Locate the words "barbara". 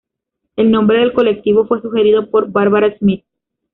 2.51-2.97